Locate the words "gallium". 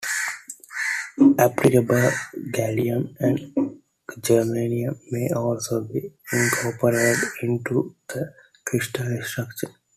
2.55-3.13